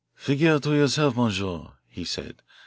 "Figure 0.15 0.59
to 0.59 0.73
yourself, 0.73 1.15
monsieur," 1.15 1.73
he 1.87 2.03
said. 2.05 2.41